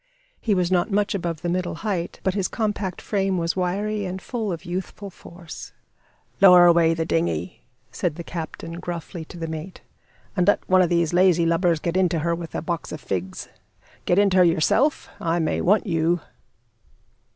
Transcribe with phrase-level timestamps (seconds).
[0.39, 4.19] He was not much above the middle height; but his compact frame was wiry and
[4.19, 5.73] full of youthful force.
[6.41, 9.81] "Lower away the dinghy," said the captain, gruffly, to the mate,
[10.35, 13.47] "and let one of these lazy lubbers get into her with a box of figs.
[14.05, 15.07] Get into her yourself?
[15.19, 16.19] I may want you."